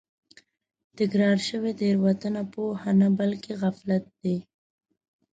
[0.97, 4.37] تکرار شوې تېروتنه پوهه نه بلکې غفلت دی.